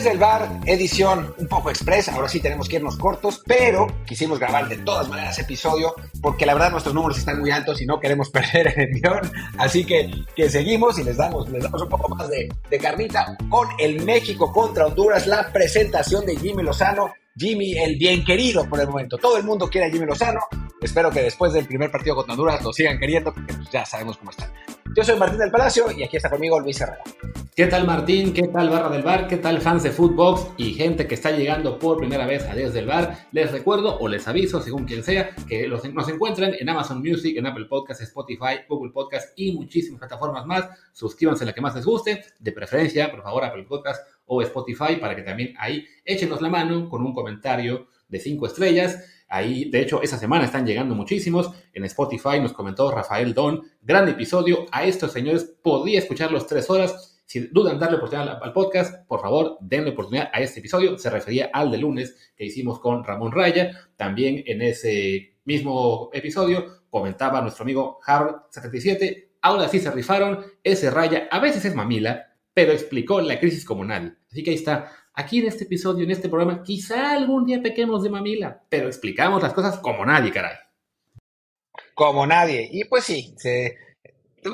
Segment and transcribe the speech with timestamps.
[0.00, 4.38] Desde el bar, edición un poco express, ahora sí tenemos que irnos cortos, pero quisimos
[4.38, 8.00] grabar de todas maneras episodio porque la verdad nuestros números están muy altos y no
[8.00, 12.08] queremos perder el envión, así que, que seguimos y les damos, les damos un poco
[12.16, 17.76] más de, de carnita con el México contra Honduras, la presentación de Jimmy Lozano, Jimmy
[17.76, 20.40] el bien querido por el momento, todo el mundo quiere a Jimmy Lozano,
[20.80, 24.16] espero que después del primer partido contra Honduras lo sigan queriendo porque pues, ya sabemos
[24.16, 24.50] cómo están.
[24.96, 27.02] Yo soy Martín del Palacio y aquí está conmigo Luis Herrera.
[27.54, 28.32] ¿Qué tal Martín?
[28.32, 29.28] ¿Qué tal Barra del Bar?
[29.28, 32.80] ¿Qué tal fans de Footbox y gente que está llegando por primera vez a Desde
[32.80, 33.28] el Bar?
[33.30, 37.36] Les recuerdo o les aviso, según quien sea, que los, nos encuentran en Amazon Music,
[37.36, 40.68] en Apple Podcasts, Spotify, Google Podcasts y muchísimas plataformas más.
[40.92, 44.96] Suscríbanse a la que más les guste, de preferencia, por favor, Apple Podcasts o Spotify,
[45.00, 48.98] para que también ahí échenos la mano con un comentario de 5 estrellas
[49.32, 51.52] Ahí, de hecho, esa semana están llegando muchísimos.
[51.72, 54.66] En Spotify nos comentó Rafael Don, gran episodio.
[54.72, 57.22] A estos señores podía escucharlos tres horas.
[57.26, 60.98] Si dudan darle oportunidad al podcast, por favor, denle oportunidad a este episodio.
[60.98, 63.70] Se refería al de lunes que hicimos con Ramón Raya.
[63.94, 69.28] También en ese mismo episodio comentaba nuestro amigo Harold77.
[69.42, 70.44] Ahora sí se rifaron.
[70.64, 74.18] Ese Raya a veces es mamila, pero explicó la crisis comunal.
[74.28, 78.02] Así que ahí está Aquí en este episodio, en este programa, quizá algún día pequemos
[78.02, 80.56] de mamila, pero explicamos las cosas como nadie, caray.
[81.94, 82.68] Como nadie.
[82.72, 83.34] Y pues sí,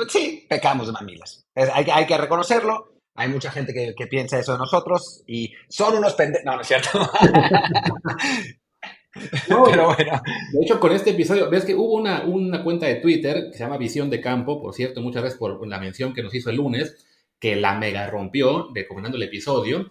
[0.08, 1.46] sí, pecamos de mamilas.
[1.54, 2.94] hay, que reconocerlo.
[3.14, 6.44] Hay mucha gente que, piensa eso de nosotros y son unos pendejos.
[6.44, 6.98] No, no es cierto.
[9.48, 10.22] pero bueno.
[10.52, 13.64] De hecho, con este episodio, ves que hubo una, una cuenta de Twitter que se
[13.64, 16.56] llama Visión de Campo, por cierto, muchas veces por la mención que nos hizo el
[16.56, 17.06] lunes,
[17.38, 19.91] que la mega rompió recomendando el episodio.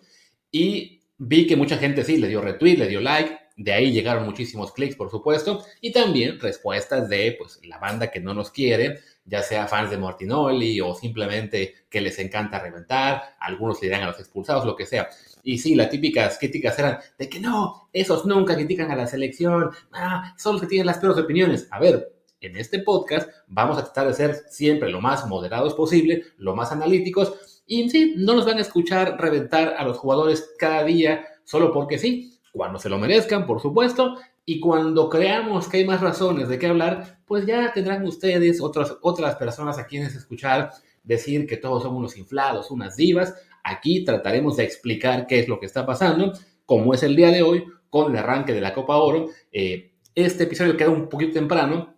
[0.58, 3.38] Y vi que mucha gente sí le dio retweet, le dio like.
[3.58, 5.66] De ahí llegaron muchísimos clics, por supuesto.
[5.82, 9.98] Y también respuestas de pues, la banda que no nos quiere, ya sea fans de
[9.98, 13.36] Mortinoli o simplemente que les encanta reventar.
[13.38, 15.10] Algunos le dirán a los expulsados, lo que sea.
[15.44, 19.72] Y sí, las típicas críticas eran de que no, esos nunca critican a la selección.
[19.92, 21.68] Ah, son los que tienen las peores opiniones.
[21.70, 26.24] A ver, en este podcast vamos a tratar de ser siempre lo más moderados posible,
[26.38, 30.84] lo más analíticos y sí, no nos van a escuchar reventar a los jugadores cada
[30.84, 34.16] día solo porque sí, cuando se lo merezcan, por supuesto,
[34.46, 38.96] y cuando creamos que hay más razones de qué hablar, pues ya tendrán ustedes otras,
[39.02, 40.72] otras personas a quienes escuchar
[41.04, 43.34] decir que todos somos unos inflados, unas divas.
[43.64, 46.34] Aquí trataremos de explicar qué es lo que está pasando,
[46.66, 49.30] como es el día de hoy, con el arranque de la Copa Oro.
[49.52, 51.95] Eh, este episodio queda un poquito temprano,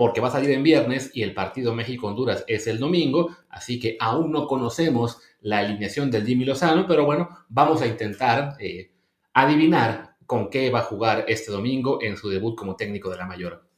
[0.00, 3.98] porque va a salir en viernes y el partido México-Honduras es el domingo, así que
[4.00, 8.92] aún no conocemos la alineación del Jimmy Lozano, pero bueno, vamos a intentar eh,
[9.34, 13.26] adivinar con qué va a jugar este domingo en su debut como técnico de la
[13.26, 13.68] mayor.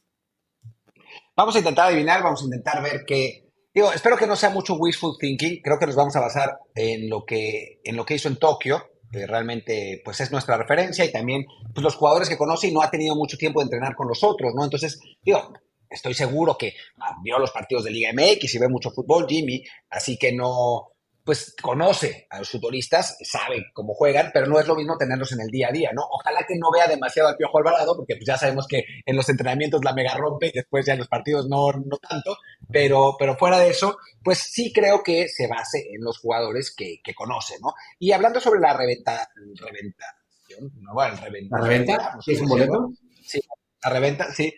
[1.35, 3.49] Vamos a intentar adivinar, vamos a intentar ver qué...
[3.73, 7.09] Digo, espero que no sea mucho wishful thinking, creo que nos vamos a basar en
[7.09, 11.11] lo que, en lo que hizo en Tokio, que realmente pues es nuestra referencia y
[11.11, 14.07] también pues, los jugadores que conoce y no ha tenido mucho tiempo de entrenar con
[14.07, 14.63] nosotros, ¿no?
[14.63, 15.51] Entonces, digo,
[15.93, 19.63] estoy seguro que ah, vio los partidos de Liga MX y ve mucho fútbol, Jimmy,
[19.89, 20.93] así que no,
[21.23, 25.41] pues conoce a los futbolistas, sabe cómo juegan, pero no es lo mismo tenerlos en
[25.41, 26.03] el día a día, ¿no?
[26.09, 29.29] Ojalá que no vea demasiado al Piojo Alvarado, porque pues ya sabemos que en los
[29.29, 32.37] entrenamientos la mega rompe y después ya en los partidos no, no tanto,
[32.69, 36.99] pero, pero fuera de eso, pues sí creo que se base en los jugadores que,
[37.01, 37.73] que conoce, ¿no?
[37.99, 40.93] Y hablando sobre la reventa, reventación, ¿no?
[40.93, 42.17] Bueno, reventa, ¿La reventa?
[42.27, 42.91] ¿Es un boleto?
[43.25, 43.39] Sí,
[43.81, 44.53] la reventa, sí.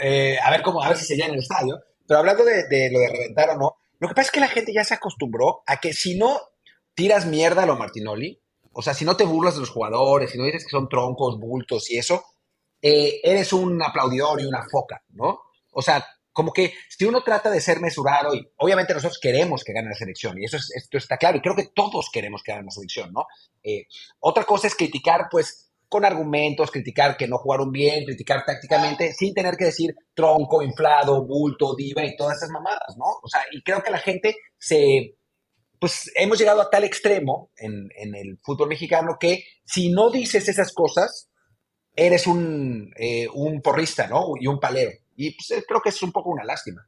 [0.00, 1.80] Eh, a ver cómo, a ver si se llena el estadio.
[2.06, 4.72] Pero hablando de, lo de reventar o no, lo que pasa es que la gente
[4.72, 6.40] ya se acostumbró a que si no
[6.94, 8.40] tiras mierda a lo Martinoli,
[8.72, 11.38] o sea, si no te burlas de los jugadores, si no dices que son troncos,
[11.38, 12.24] bultos y eso,
[12.80, 15.40] eh, eres un aplaudidor y una foca, ¿no?
[15.72, 19.72] O sea, como que si uno trata de ser mesurado, y obviamente nosotros queremos que
[19.72, 22.64] gane la selección, y eso esto está claro, y creo que todos queremos que gane
[22.64, 23.26] la selección, ¿no?
[23.64, 23.86] Eh,
[24.20, 29.32] otra cosa es criticar, pues, con argumentos, criticar que no jugaron bien, criticar tácticamente, sin
[29.32, 33.06] tener que decir tronco, inflado, bulto, diva y todas esas mamadas, ¿no?
[33.22, 35.16] O sea, y creo que la gente se,
[35.80, 40.72] pues hemos llegado a tal extremo en, el fútbol mexicano que si no dices esas
[40.72, 41.30] cosas,
[41.94, 44.34] eres un, eh, un porrista, ¿no?
[44.40, 44.92] Y un palero.
[45.16, 46.86] Y pues, eh, creo que es un poco una lástima.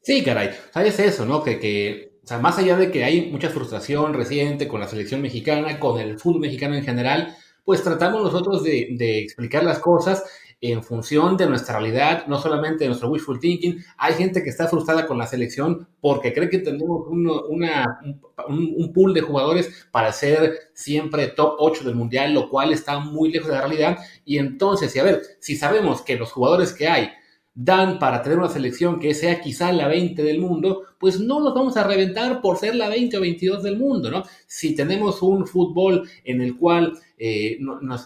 [0.00, 0.50] Sí, caray.
[0.72, 1.42] ¿Sabes eso, no?
[1.42, 5.22] Que, que, o sea, más allá de que hay mucha frustración reciente con la selección
[5.22, 10.24] mexicana, con el fútbol mexicano en general, pues tratamos nosotros de, explicar las cosas
[10.60, 13.84] en función de nuestra realidad, no solamente de nuestro wishful thinking.
[13.98, 19.22] Hay gente que está frustrada con la selección porque cree que tenemos un, pool de
[19.22, 23.62] jugadores para ser siempre top 8 del mundial, lo cual está muy lejos de la
[23.62, 23.98] realidad.
[24.24, 27.10] Y entonces, y a ver, si sabemos que los jugadores que hay
[27.54, 31.54] dan para tener una selección que sea quizá la 20 del mundo, pues no los
[31.54, 34.22] vamos a reventar por ser la 20 o 22 del mundo, ¿no?
[34.46, 36.94] Si tenemos un fútbol en el cual
[37.24, 37.56] eh,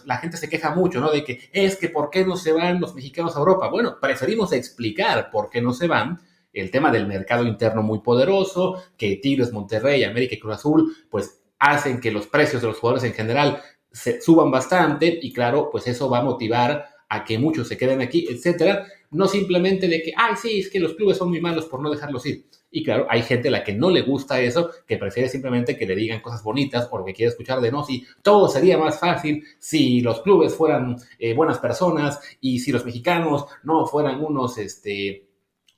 [0.05, 1.09] la gente se queja mucho, ¿no?
[1.11, 3.67] De que es que ¿por qué no se van los mexicanos a Europa?
[3.67, 6.19] Bueno, preferimos explicar por qué no se van.
[6.53, 11.41] El tema del mercado interno muy poderoso, que Tigres, Monterrey, América y Cruz Azul, pues
[11.57, 13.59] hacen que los precios de los jugadores en general
[13.91, 18.01] se suban bastante y claro, pues eso va a motivar a que muchos se queden
[18.01, 21.65] aquí, etcétera, no simplemente de que, ay, sí, es que los clubes son muy malos
[21.65, 22.45] por no dejarlos ir.
[22.69, 25.85] Y claro, hay gente a la que no le gusta eso, que prefiere simplemente que
[25.85, 29.43] le digan cosas bonitas o que quiere escuchar de no, si todo sería más fácil
[29.57, 35.27] si los clubes fueran eh, buenas personas y si los mexicanos no fueran unos este,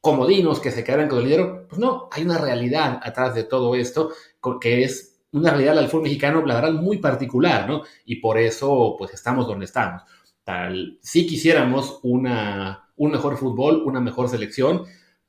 [0.01, 1.67] comodinos que se quedaran con el dinero.
[1.69, 4.11] Pues no, hay una realidad atrás de todo esto
[4.59, 7.83] que es una realidad del fútbol mexicano, la muy particular, ¿no?
[8.05, 10.01] Y por eso, pues estamos donde estamos.
[10.43, 14.84] Tal, si quisiéramos una un mejor fútbol, una mejor selección,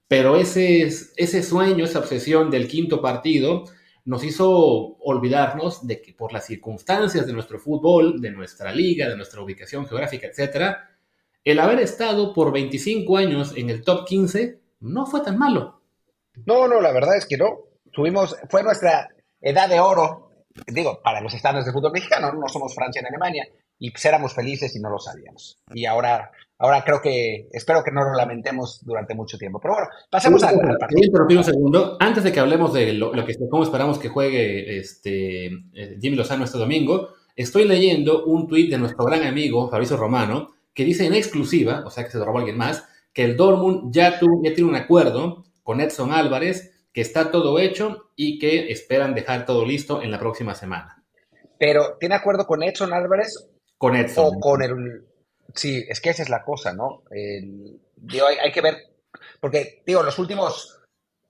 [0.06, 3.64] pero ese, ese sueño, esa obsesión del quinto partido
[4.04, 4.48] nos hizo
[4.98, 9.86] olvidarnos de que por las circunstancias de nuestro fútbol, de nuestra liga, de nuestra ubicación
[9.86, 10.90] geográfica, etcétera,
[11.44, 15.80] el haber estado por 25 años en el top 15 no fue tan malo.
[16.44, 17.66] No, no, la verdad es que no.
[17.92, 19.08] Tuvimos, fue nuestra
[19.40, 20.32] edad de oro,
[20.66, 23.48] digo, para los estándares de fútbol mexicano, no somos Francia en Alemania,
[23.80, 25.58] y pues éramos felices y no lo sabíamos.
[25.74, 26.30] Y ahora
[26.62, 29.58] Ahora creo que, espero que no lo lamentemos durante mucho tiempo.
[29.62, 31.02] Pero bueno, pasemos al, partido.
[31.02, 31.96] interrumpir un segundo.
[31.98, 36.44] Antes de que hablemos de lo, que, cómo esperamos que juegue este, eh, Jimmy Lozano
[36.44, 41.14] este domingo, estoy leyendo un tuit de nuestro gran amigo Fabrizio Romano, que dice en
[41.14, 44.68] exclusiva, o sea que se lo robó alguien más, que el Dortmund ya, ya tiene
[44.68, 50.02] un acuerdo con Edson Álvarez, que está todo hecho y que esperan dejar todo listo
[50.02, 51.02] en la próxima semana.
[51.58, 53.48] Pero, ¿tiene acuerdo con Edson Álvarez?
[53.80, 54.36] Con Edson.
[54.36, 55.06] O con el,
[55.54, 57.02] Sí, es que esa es la cosa, ¿no?
[57.10, 58.76] hay, que ver,
[59.40, 60.80] porque, digo, los últimos,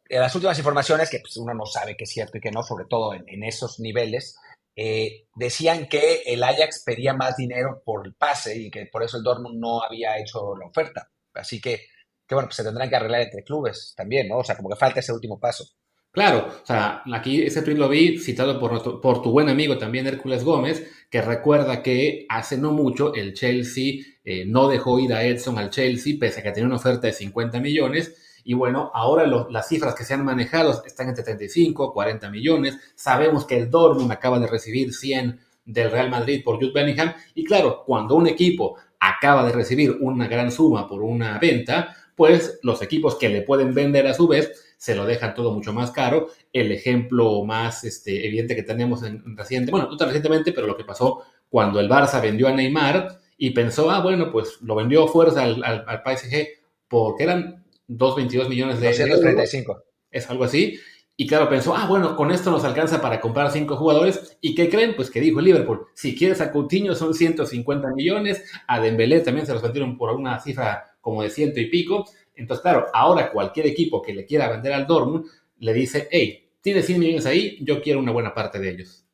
[0.08, 2.62] eh, las últimas informaciones, que pues, uno no sabe qué es cierto y qué no,
[2.62, 4.37] sobre todo en, esos niveles,
[4.76, 9.17] eh, decían que el Ajax pedía más dinero por el pase y que por eso
[9.17, 11.11] el Dortmund no había hecho la oferta.
[11.35, 11.87] Así que,
[12.26, 14.38] que bueno, pues se tendrán que arreglar entre clubes también, ¿no?
[14.38, 15.64] O sea, como que falta ese último paso.
[16.12, 20.09] Claro, o sea, aquí ese tweet lo vi citado por, por tu buen amigo también
[20.09, 25.25] Hércules Gómez, que recuerda que hace no mucho el Chelsea eh, no dejó ir a
[25.25, 28.15] Edson al Chelsea, pese a que tenía una oferta de 50 millones.
[28.45, 32.79] Y bueno, ahora las cifras que se han manejado están entre 35, 40 millones.
[32.95, 37.13] Sabemos que el Dortmund acaba de recibir 100 del Real Madrid por Jude Bellingham.
[37.35, 42.59] Y claro, cuando un equipo acaba de recibir una gran suma por una venta, pues
[42.63, 45.91] los equipos que le pueden vender a su vez se lo dejan todo mucho más
[45.91, 46.29] caro.
[46.55, 50.75] El ejemplo más este, evidente que tenemos en, reciente, bueno, no tan recientemente, pero lo
[50.75, 55.06] que pasó cuando el Barça vendió a Neymar y pensó, ah, bueno, pues lo vendió
[55.06, 56.49] fuerza al, al, al PSG
[56.88, 59.85] porque eran 2,22 millones de 235.
[60.11, 60.81] Es algo así.
[61.15, 64.38] Y claro, pensó, ah, bueno, con esto nos alcanza para comprar cinco jugadores.
[64.41, 64.97] ¿Y qué creen?
[64.97, 69.53] Pues que dijo Liverpool, si quieres a Coutinho son 150 millones, a Dembélé también se
[69.53, 72.06] los vendieron por una cifra como de ciento y pico.
[72.41, 75.27] Entonces, claro, ahora cualquier equipo que le quiera vender al Dortmund
[75.59, 79.05] le dice, hey, tienes 100 millones ahí, yo quiero una buena parte de ellos.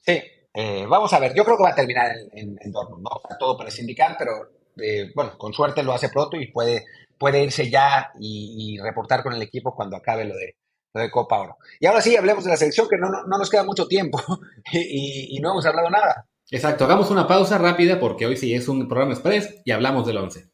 [0.00, 0.22] Sí,
[0.54, 3.20] eh, vamos a ver, yo creo que va a terminar en, Dortmund, ¿no?
[3.38, 6.84] todo parece indicar, pero eh, bueno, con suerte lo hace pronto y puede,
[7.18, 10.56] puede irse ya y, reportar con el equipo cuando acabe lo de,
[10.94, 11.56] lo de Copa Oro.
[11.80, 14.20] Y ahora sí, hablemos de la selección, que no, no, nos queda mucho tiempo
[14.72, 16.28] y, y, no hemos hablado nada.
[16.52, 20.18] Exacto, hagamos una pausa rápida porque hoy sí es un programa express y hablamos del
[20.18, 20.49] 11.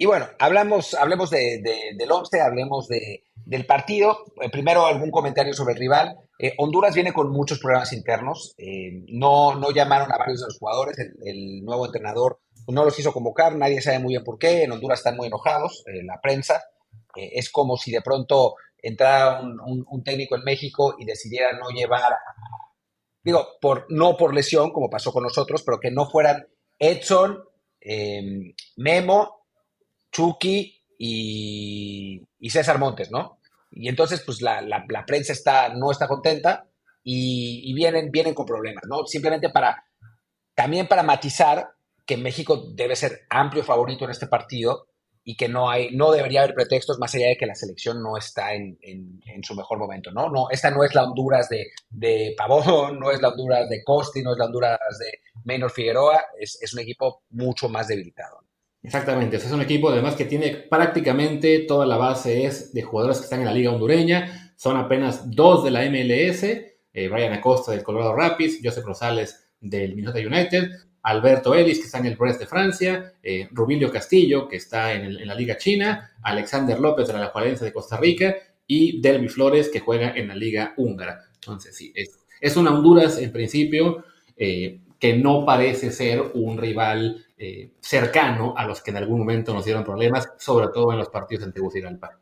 [0.00, 1.60] Y bueno, hablamos, hablemos de,
[1.96, 4.26] del 11, hablemos de, del partido.
[4.40, 6.16] Eh, primero, algún comentario sobre el rival.
[6.38, 8.54] Eh, Honduras viene con muchos problemas internos.
[8.58, 10.96] Eh, no, no llamaron a varios de los jugadores.
[11.24, 13.56] El, nuevo entrenador no los hizo convocar.
[13.56, 14.62] Nadie sabe muy bien por qué.
[14.62, 16.62] En Honduras están muy enojados, la prensa.
[17.16, 22.12] es como si de pronto entrara un, un, técnico en México y decidiera no llevar,
[23.24, 26.46] digo, por, no por lesión, como pasó con nosotros, pero que no fueran
[26.78, 27.42] Edson,
[28.76, 29.37] Memo
[30.10, 33.38] Chucky y, César Montes, ¿no?
[33.70, 36.66] Y entonces, pues la, prensa está, no está contenta
[37.02, 39.06] y, vienen, vienen con problemas, ¿no?
[39.06, 39.84] Simplemente para,
[40.54, 41.70] también para matizar
[42.04, 44.88] que México debe ser amplio favorito en este partido
[45.28, 48.16] y que no hay, no debería haber pretextos más allá de que la selección no
[48.16, 48.78] está en,
[49.42, 50.30] su mejor momento, ¿no?
[50.30, 54.22] no esta no es la Honduras de, de, Pavón, no es la Honduras de Costi,
[54.22, 58.37] no es la Honduras de Menor Figueroa, es, es un equipo mucho más debilitado.
[58.82, 63.24] Exactamente, es un equipo además que tiene prácticamente toda la base es de jugadores que
[63.24, 67.82] están en la liga hondureña, son apenas dos de la MLS, eh, Brian Acosta del
[67.82, 70.70] Colorado Rapids, Joseph Rosales del Minnesota United,
[71.02, 75.26] Alberto Ellis, que está en el Brest de Francia, eh, Rubilio Castillo, que está en,
[75.26, 79.80] la Liga China, Alexander López de la Alajuelense de Costa Rica y Delvi Flores, que
[79.80, 81.20] juega en la Liga Húngara.
[81.34, 84.04] Entonces, sí, es, es una Honduras en principio
[84.36, 89.54] eh, que no parece ser un rival eh, cercano a los que en algún momento
[89.54, 92.18] nos dieron problemas, sobre todo en los partidos en Tegucigalpa.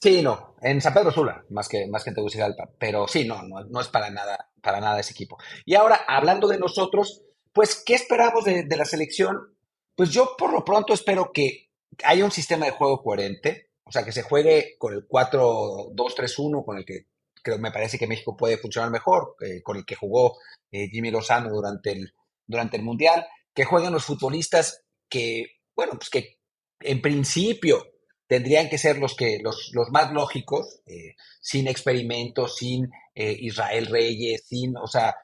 [0.00, 3.42] Sí, no, en San Pedro Sula, más que, más que en Tegucigalpa, pero sí, no,
[3.42, 5.38] no, es para nada, para nada ese equipo.
[5.64, 9.56] Y ahora, hablando de nosotros, pues, ¿qué esperamos de, la selección?
[9.96, 11.70] Pues yo por lo pronto espero que
[12.04, 16.78] haya un sistema de juego coherente, o sea, que se juegue con el 4-2-3-1, con
[16.78, 17.06] el que
[17.42, 20.38] creo, me parece que México puede funcionar mejor, eh, con el que jugó
[20.70, 22.14] eh, Jimmy Lozano durante el,
[22.46, 23.26] durante el Mundial,
[23.58, 26.38] que jueguen los futbolistas que, bueno, pues que
[26.78, 27.84] en principio
[28.28, 34.46] tendrían que ser los, que, los, los más lógicos, eh, sin experimentos, sin Israel Reyes,
[34.46, 35.16] sin, o sea,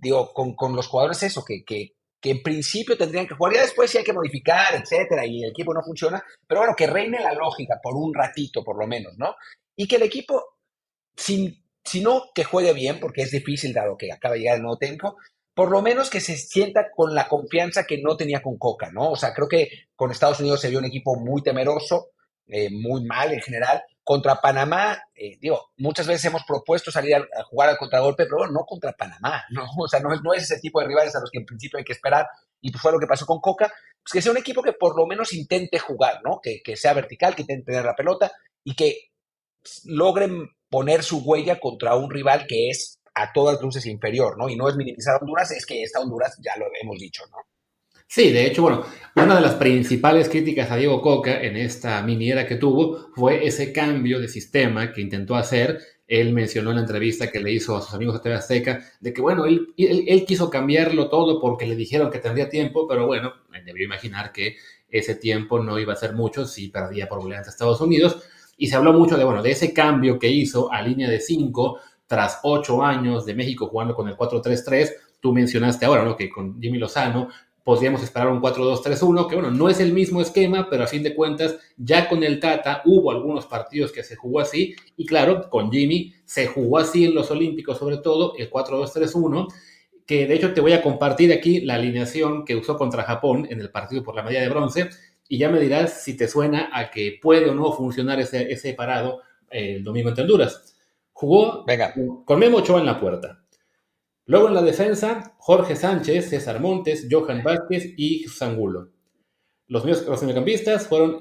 [0.00, 3.62] digo, con, con los jugadores eso, que, que, que, en principio tendrían que jugar, ya
[3.62, 7.18] después sí hay que modificar, etcétera, y el equipo no funciona, pero bueno, que reine
[7.18, 9.34] la lógica por un ratito, por lo menos, ¿no?
[9.74, 10.58] Y que el equipo,
[11.16, 14.62] sin, si no que juegue bien, porque es difícil dado que acaba de llegar el
[14.62, 15.16] nuevo técnico,
[15.60, 19.10] por lo menos que se sienta con la confianza que no tenía con Coca, ¿no?
[19.10, 22.12] O sea, creo que con Estados Unidos se vio un equipo muy temeroso,
[22.46, 27.42] eh, muy mal en general, contra Panamá, eh, digo, muchas veces hemos propuesto salir a,
[27.44, 29.66] jugar al contragolpe, pero no contra Panamá, ¿no?
[29.76, 31.92] O sea, no es, ese tipo de rivales a los que en principio hay que
[31.92, 32.26] esperar,
[32.62, 33.70] y pues fue lo que pasó con Coca,
[34.02, 36.40] pues que sea un equipo que por lo menos intente jugar, ¿no?
[36.42, 38.32] Que, que sea vertical, que intente tener la pelota
[38.64, 39.10] y que
[39.84, 44.48] logren poner su huella contra un rival que es a todas luces inferior, ¿no?
[44.48, 47.38] Y no es minimizar Honduras, es que esta Honduras ya lo hemos dicho, ¿no?
[48.12, 52.44] Sí, de hecho, bueno, una de las principales críticas a Diego Coca en esta miniera
[52.44, 55.78] que tuvo fue ese cambio de sistema que intentó hacer.
[56.08, 59.12] Él mencionó en la entrevista que le hizo a sus amigos de TV Azteca de
[59.12, 63.32] que, bueno, él, quiso cambiarlo todo porque le dijeron que tendría tiempo, pero bueno,
[63.64, 64.56] debió imaginar que
[64.88, 68.24] ese tiempo no iba a ser mucho si perdía por golear ante Estados Unidos.
[68.56, 71.78] Y se habló mucho de, bueno, de ese cambio que hizo a línea de 5
[72.10, 74.90] tras ocho años de México jugando con el 4-3-3.
[75.20, 76.16] Tú mencionaste ahora, ¿no?
[76.16, 77.28] Que con Jimmy Lozano
[77.62, 81.14] podríamos esperar un 4-2-3-1, que bueno, no es el mismo esquema, pero a fin de
[81.14, 85.70] cuentas, ya con el Tata hubo algunos partidos que se jugó así, y claro, con
[85.70, 89.46] Jimmy se jugó así en los Olímpicos, sobre todo el 4-2-3-1,
[90.04, 93.60] que de hecho te voy a compartir aquí la alineación que usó contra Japón en
[93.60, 94.90] el partido por la medalla de bronce,
[95.28, 98.74] y ya me dirás si te suena a que puede o no funcionar ese, ese
[98.74, 100.74] parado eh, el domingo en Honduras.
[101.20, 101.92] Jugó Venga.
[102.24, 103.44] con Memo Ochoa en la puerta.
[104.24, 108.88] Luego en la defensa, Jorge Sánchez, César Montes, Johan Vázquez y Zangulo.
[109.66, 111.20] Los, los mediocampistas fueron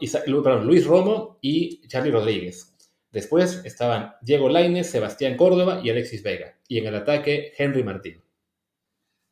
[0.66, 2.78] Luis Romo y Charlie Rodríguez.
[3.12, 6.58] Después estaban Diego Lainez, Sebastián Córdoba y Alexis Vega.
[6.70, 8.24] Y en el ataque, Henry Martín.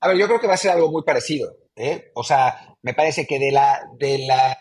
[0.02, 1.56] A ver, yo creo que va a ser algo muy parecido.
[1.78, 2.12] ¿eh?
[2.14, 4.58] O sea, me parece que de la, de la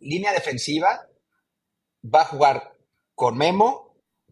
[0.00, 1.08] línea defensiva
[2.04, 2.74] va a jugar
[3.14, 3.85] con Memo,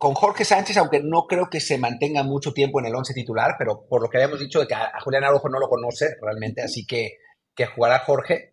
[0.04, 3.54] con Jorge Sánchez, aunque no creo que se mantenga mucho tiempo en el once titular,
[3.58, 6.61] pero por lo que habíamos dicho de que a, Julián Araujo no lo conoce realmente,
[6.61, 7.16] así que,
[7.54, 8.52] que jugará Jorge.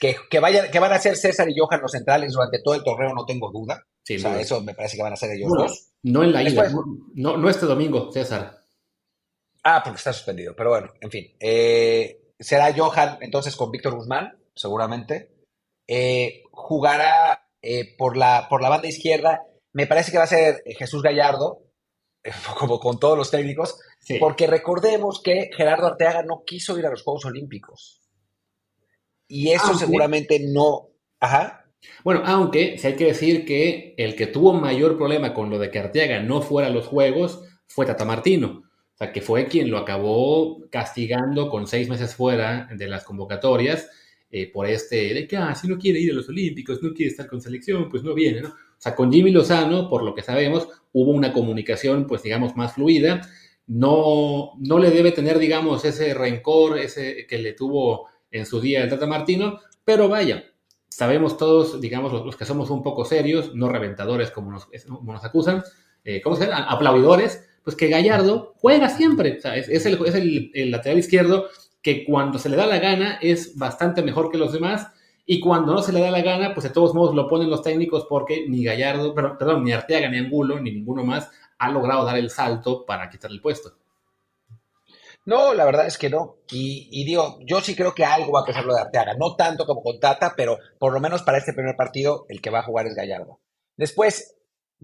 [0.00, 2.82] Que, que, vaya, que van a ser César y Johan los centrales durante todo el
[2.82, 3.84] torneo, no tengo duda.
[3.84, 5.90] o sea, eso me parece que van a ser ellos dos.
[6.04, 6.72] No en la isla,
[7.16, 8.62] no, no este domingo, César.
[9.62, 11.36] Ah, porque está suspendido, pero bueno, en fin.
[11.38, 15.34] Eh, será Johan entonces con Víctor Guzmán, seguramente.
[15.86, 20.62] Eh, jugará eh, por, la, por la banda izquierda me parece que va a ser
[20.66, 21.62] Jesús Gallardo,
[22.58, 23.78] como con todos los técnicos,
[24.20, 28.00] porque recordemos que Gerardo Arteaga no quiso ir a los Juegos Olímpicos.
[29.28, 30.90] Y eso seguramente no.
[31.20, 31.64] Ajá.
[32.04, 35.70] Bueno, aunque si hay que decir que el que tuvo mayor problema con lo de
[35.70, 38.62] que Arteaga no fuera a los Juegos fue Tata Martino.
[38.94, 43.88] O sea, que fue quien lo acabó castigando con seis meses fuera de las convocatorias
[44.30, 47.10] eh, por este de que, ah, si no quiere ir a los Olímpicos, no quiere
[47.10, 48.54] estar con selección, pues no viene, ¿no?
[48.82, 53.20] Sea, con Jimmy Lozano, por lo que sabemos, hubo una comunicación, pues digamos, más fluida.
[53.68, 58.82] No, no le debe tener, digamos, ese rencor ese que le tuvo en su día
[58.82, 60.44] el Tata Martino, pero vaya,
[60.88, 65.62] sabemos todos, digamos, los, que somos un poco serios, no reventadores como nos, acusan,
[66.02, 66.64] eh, ¿cómo se llama?
[66.64, 71.46] Aplaudidores, pues que Gallardo juega siempre, o sea, es el lateral izquierdo
[71.82, 74.88] que cuando se le da la gana es bastante mejor que los demás
[75.24, 77.62] y cuando no se le da la gana, pues de todos modos lo ponen los
[77.62, 82.16] técnicos porque ni Gallardo, perdón, ni Arteaga, ni Angulo, ni ninguno más ha logrado dar
[82.16, 83.72] el salto para quitar el puesto.
[85.24, 86.38] No, la verdad es que no.
[86.50, 89.14] Y, digo, yo sí creo que algo va a pesar lo de Arteaga.
[89.14, 92.50] No tanto como con Tata, pero por lo menos para este primer partido el que
[92.50, 93.40] va a jugar es Gallardo.
[93.76, 94.36] Después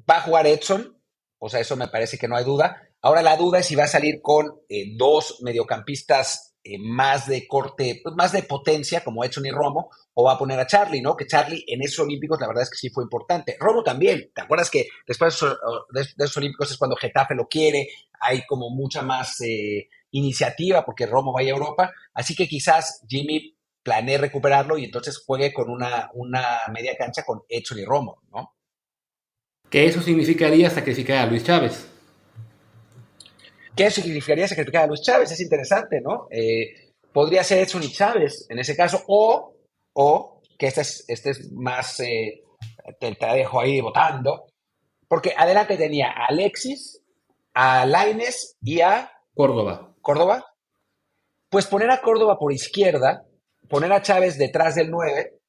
[0.08, 0.96] va a jugar Edson,
[1.38, 2.82] o sea, eso me parece que no hay duda.
[3.00, 7.46] Ahora la duda es si va a salir con eh, dos mediocampistas eh, más de
[7.48, 11.00] corte, pues, más de potencia, como Edson y Romo, o va a poner a Charlie,
[11.00, 11.16] ¿no?
[11.16, 13.56] Que Charlie en esos Olímpicos, la verdad es que sí fue importante.
[13.60, 15.38] Romo también, ¿te acuerdas que después
[15.92, 17.86] de esos Olímpicos es cuando Getafe lo quiere?
[18.18, 23.56] Hay como mucha más eh, iniciativa porque Romo vaya a Europa, así que quizás Jimmy
[23.80, 28.56] planee recuperarlo y entonces juegue con una, una media cancha con Edson y Romo, ¿no?
[29.70, 31.86] Que eso significaría sacrificar a Luis Chávez.
[33.76, 35.30] ¿Qué significaría sacrificar a Luis Chávez?
[35.30, 36.26] Es interesante, ¿no?
[36.28, 39.54] Eh, podría ser Edson y Chávez en ese caso, o,
[40.00, 42.44] o que este es, este es más, eh,
[43.00, 44.46] te, te, dejo ahí votando,
[45.08, 47.02] porque adelante tenía a Alexis,
[47.52, 49.92] a Laines y a Córdoba.
[50.00, 50.46] Córdoba.
[51.48, 53.24] Pues poner a Córdoba por izquierda,
[53.68, 55.40] poner a Chávez detrás del 9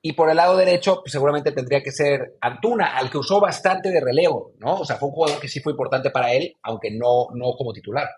[0.00, 3.90] y por el lado derecho, pues seguramente tendría que ser Antuna, al que usó bastante
[3.90, 4.80] de relevo, ¿no?
[4.80, 7.74] O sea, fue un jugador que sí fue importante para él, aunque no, no como
[7.74, 8.08] titular.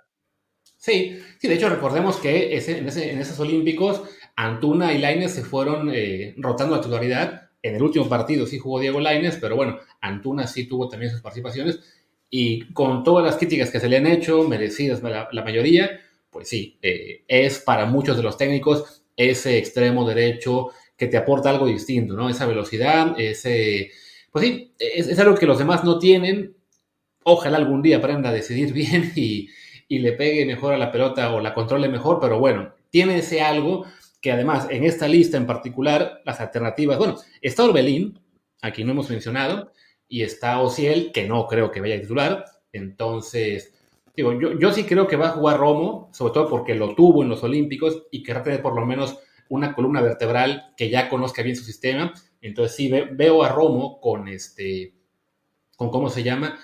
[0.76, 4.02] Sí, sí, de hecho recordemos que ese, en, ese, en, esos Olímpicos
[4.37, 7.50] Antuna y Laines se fueron eh, rotando la titularidad.
[7.62, 11.21] En el último partido sí jugó Diego Laines, pero bueno, Antuna sí tuvo también sus
[11.21, 11.81] participaciones
[12.31, 16.00] y con todas las críticas que se le han hecho, merecidas la, la mayoría,
[16.31, 21.50] pues sí, eh, es para muchos de los técnicos ese extremo derecho que te aporta
[21.50, 22.29] algo distinto, ¿no?
[22.29, 23.93] Esa velocidad, ese...
[24.33, 26.57] Pues sí, es, es algo que los demás no tienen.
[27.23, 29.49] Ojalá algún día aprenda a decidir bien y,
[29.87, 33.41] y le pegue mejor a la pelota o la controle mejor, pero bueno, tiene ese
[33.41, 33.87] algo
[34.25, 38.19] que además en esta lista en particular, las alternativas, bueno, está Orbelín,
[38.62, 39.71] aquí no hemos mencionado,
[40.09, 43.75] y está Ociel, que no creo que vaya a titular, entonces,
[44.16, 47.23] digo, yo, yo sí creo que va a jugar Romo, sobre todo porque lo tuvo
[47.23, 49.19] en los Olímpicos y querrá tener por lo menos
[49.50, 52.14] una columna vertebral que ya conozca bien su sistema.
[52.40, 54.95] Entonces sí ve, veo a Romo con este,
[55.76, 56.59] con cómo se llama,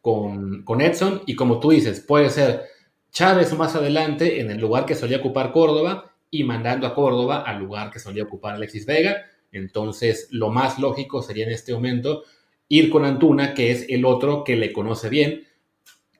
[0.00, 2.66] con, con, Edson y como tú dices, puede ser
[3.10, 7.58] Chávez más adelante en el lugar que solía ocupar Córdoba y mandando a Córdoba al
[7.58, 9.26] lugar que solía ocupar Alexis Vega.
[9.52, 12.22] Entonces lo más lógico sería en este momento
[12.68, 15.46] ir con Antuna, que es el otro que le conoce bien,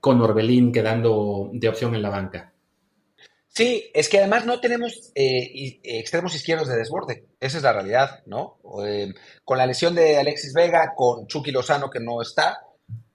[0.01, 2.53] con Orbelín quedando de opción en la banca.
[3.46, 7.27] Sí, es que además no tenemos eh, extremos izquierdos de desborde.
[7.40, 8.61] Esa es la realidad, ¿no?
[8.85, 9.12] Eh,
[9.44, 12.59] con la lesión de Alexis Vega, con Chucky Lozano que no está,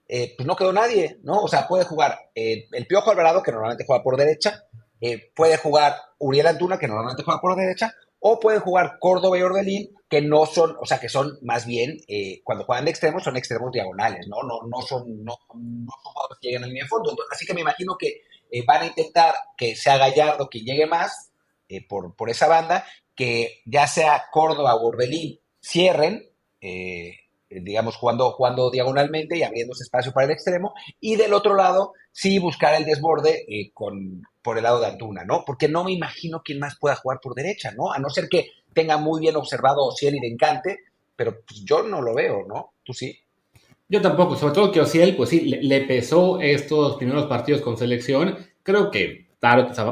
[0.07, 1.41] eh, pues no quedó nadie, ¿no?
[1.41, 4.65] O sea, puede jugar el Piojo Alvarado, que normalmente juega por derecha,
[5.35, 9.95] puede jugar Uriel Antuna, que normalmente juega por derecha, o pueden jugar Córdoba y Orbelín,
[10.09, 11.97] que no son, o sea, que son más bien,
[12.43, 14.41] cuando juegan de extremos, son extremos diagonales, ¿no?
[14.41, 17.15] No, no, son, no, no son jugadores que llegan a línea de fondo.
[17.31, 21.31] así que me imagino que eh, van a intentar que sea Gallardo quien llegue más
[21.67, 26.29] eh, por, por, esa banda, que ya sea Córdoba o Orbelín cierren,
[26.61, 27.17] eh,
[27.61, 32.39] digamos, jugando, jugando diagonalmente y abriéndose espacio para el extremo, y del otro lado, sí
[32.39, 35.43] buscar el desborde con, por el lado de Antuna, ¿no?
[35.45, 37.91] Porque no me imagino quién más pueda jugar por derecha, ¿no?
[37.91, 40.79] A no ser que tenga muy bien observado Ociel y de encante,
[41.15, 42.73] pero pues, yo no lo veo, ¿no?
[42.83, 43.17] ¿Tú sí?
[43.87, 48.37] Yo tampoco, sobre todo que Ociel, pues sí, le, pesó estos primeros partidos con selección.
[48.63, 49.27] Creo que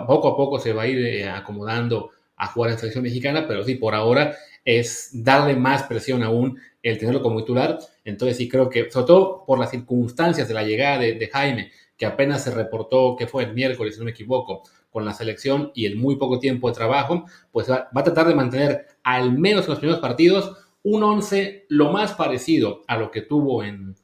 [0.08, 3.63] poco a poco se va a ir eh, acomodando a jugar en selección mexicana, pero
[3.63, 7.79] sí, por ahora es darle más presión aún el tenerlo como titular.
[8.05, 12.05] Entonces sí creo que, sobre todo por las circunstancias de la llegada de, Jaime, que
[12.05, 15.85] apenas se reportó que fue el miércoles, si no me equivoco, con la selección y
[15.85, 19.71] el muy poco tiempo de trabajo, pues va, a tratar de mantener al menos en
[19.71, 23.95] los primeros partidos un 11 lo más parecido a lo que tuvo en,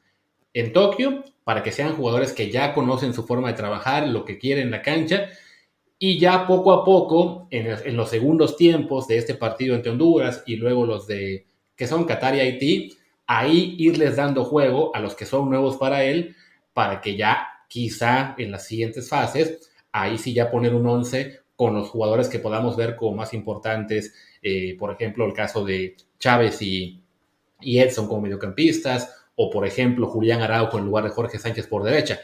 [0.53, 4.37] en Tokio, para que sean jugadores que ya conocen su forma de trabajar, lo que
[4.37, 5.29] quieren en la cancha,
[6.01, 10.55] y ya poco a poco, en, los segundos tiempos de este partido entre Honduras y
[10.55, 11.45] luego los de
[11.79, 16.03] que son Qatar y Haití, ahí irles dando juego a los que son nuevos para
[16.03, 16.35] él,
[16.73, 21.73] para que ya quizá en las siguientes fases, ahí sí ya poner un 11 con
[21.73, 26.61] los jugadores que podamos ver como más importantes, eh, por ejemplo, el caso de Chávez
[26.61, 27.01] y,
[27.61, 31.83] y, Edson como mediocampistas, o por ejemplo, Julián Araujo en lugar de Jorge Sánchez por
[31.83, 32.19] derecha.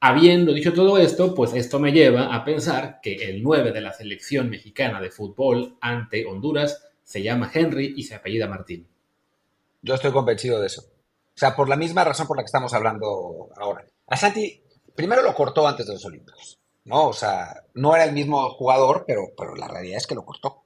[0.00, 3.94] Habiendo dicho todo esto, pues esto me lleva a pensar que el 9 de la
[3.94, 8.88] selección mexicana de fútbol ante Honduras se llama Henry y se apellida Martín.
[9.82, 10.80] Yo estoy convencido de eso.
[10.80, 13.84] O sea, por la misma razón por la que estamos hablando ahora.
[14.06, 14.62] A Santi,
[14.94, 17.08] primero lo cortó antes de los Olímpicos, ¿no?
[17.08, 20.64] O sea, no era el mismo jugador, pero, pero la realidad es que lo cortó.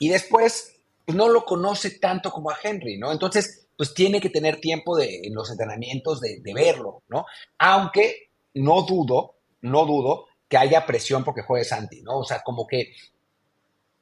[0.00, 3.12] Y después, pues no lo conoce tanto como a Henry, ¿no?
[3.12, 7.26] Entonces, pues tiene que tener tiempo de, en los entrenamientos de, de verlo, ¿no?
[7.58, 12.18] Aunque no dudo, no dudo que haya presión porque juegue Santi, ¿no?
[12.18, 12.92] O sea, como que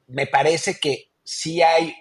[0.07, 1.93] me parece que sí hay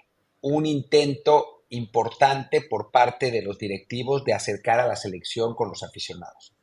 [0.43, 5.83] un intento importante por parte de los directivos de acercar a la selección con los
[5.83, 6.55] aficionados.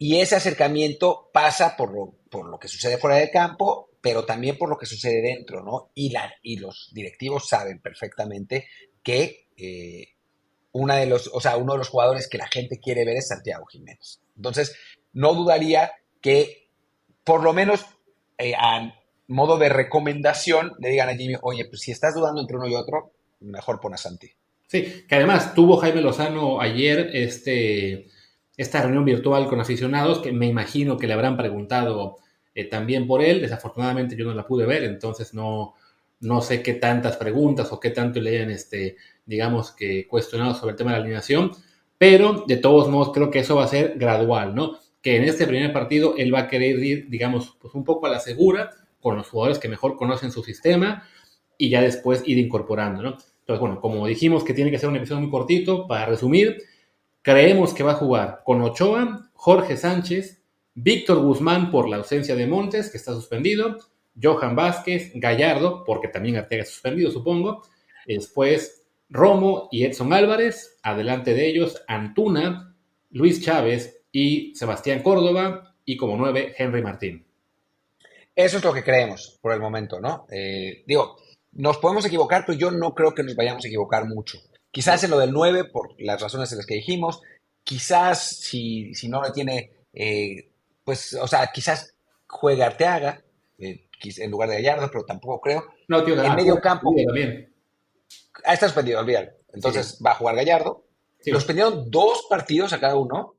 [0.00, 4.56] y ese acercamiento pasa por lo, por lo que sucede fuera del campo, pero también
[4.56, 5.90] por lo que sucede dentro, ¿no?
[5.94, 8.68] Y, la, y los directivos saben perfectamente
[9.02, 10.14] que eh,
[10.70, 13.26] una de los, o sea, uno de los jugadores que la gente quiere ver es
[13.26, 14.20] Santiago Jiménez.
[14.36, 14.76] Entonces,
[15.12, 16.70] no dudaría que
[17.24, 17.84] por lo menos
[18.38, 18.54] eh,
[19.28, 22.74] modo de recomendación le digan a Jimmy, oye, pues si estás dudando entre uno y
[22.74, 24.30] otro, mejor pon a Santi.
[24.66, 28.08] Sí, que además tuvo Jaime Lozano ayer este,
[28.56, 32.16] esta reunión virtual con aficionados, que me imagino que le habrán preguntado
[32.54, 33.40] eh, también por él.
[33.40, 35.74] Desafortunadamente yo no la pude ver, entonces no,
[36.20, 40.72] no sé qué tantas preguntas o qué tanto le hayan, este, digamos, que cuestionado sobre
[40.72, 41.52] el tema de la alineación,
[41.96, 44.78] pero de todos modos creo que eso va a ser gradual, ¿no?
[45.02, 48.10] Que en este primer partido él va a querer ir, digamos, pues un poco a
[48.10, 51.04] la segura con los jugadores que mejor conocen su sistema
[51.56, 53.08] y ya después ir incorporando, ¿no?
[53.10, 56.62] Entonces, bueno, como dijimos que tiene que ser un episodio muy cortito, para resumir,
[57.22, 60.42] creemos que va a jugar con Ochoa, Jorge Sánchez,
[60.74, 63.78] Víctor Guzmán por la ausencia de Montes, que está suspendido,
[64.20, 67.62] Johan Vázquez, Gallardo, porque también Arteaga suspendido, supongo.
[68.06, 70.78] Después Romo y Edson Álvarez.
[70.82, 72.74] Adelante de ellos, Antuna,
[73.10, 75.74] Luis Chávez y Sebastián Córdoba.
[75.84, 77.27] Y como nueve, Henry Martín.
[78.38, 80.24] Eso es lo que creemos por el momento, ¿no?
[80.30, 81.16] Eh, digo,
[81.54, 84.38] nos podemos equivocar, pero yo no creo que nos vayamos a equivocar mucho.
[84.70, 87.20] Quizás en lo del 9, por las razones en las que dijimos.
[87.64, 90.52] Quizás si, si no lo tiene, eh,
[90.84, 91.96] pues, o sea, quizás
[92.28, 93.24] juegue Arteaga.
[93.58, 95.64] Eh, en lugar de Gallardo, pero tampoco creo.
[95.88, 96.94] No, tío, en medio campo.
[96.94, 97.52] También.
[98.44, 99.32] Ah, está suspendido, olvídalo.
[99.52, 100.84] Entonces va a jugar Gallardo.
[101.26, 103.34] Los suspendieron dos partidos a cada uno.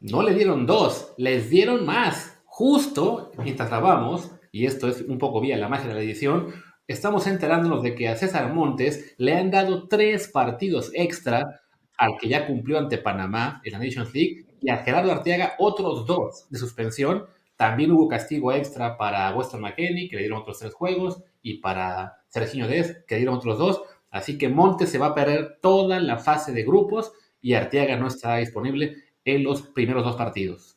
[0.00, 2.29] No le dieron dos, les dieron más.
[2.60, 6.52] Justo mientras grabamos, y esto es un poco vía la magia de la edición,
[6.86, 11.62] estamos enterándonos de que a César Montes le han dado tres partidos extra
[11.96, 16.04] al que ya cumplió ante Panamá en la Nations League y a Gerardo Arteaga otros
[16.04, 17.24] dos de suspensión
[17.56, 22.18] también hubo castigo extra para Weston McKenney, que le dieron otros tres juegos, y para
[22.28, 23.82] Sergio Dez, que le dieron otros dos.
[24.10, 28.08] Así que Montes se va a perder toda la fase de grupos y Arteaga no
[28.08, 30.76] estará disponible en los primeros dos partidos.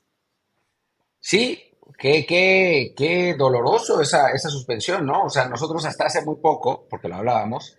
[1.19, 5.23] Sí, qué, qué, qué doloroso esa, esa suspensión, ¿no?
[5.25, 7.77] O sea, nosotros hasta hace muy poco, porque lo hablábamos,